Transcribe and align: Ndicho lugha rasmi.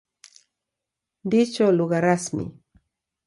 Ndicho 1.25 1.63
lugha 1.77 1.99
rasmi. 2.05 2.45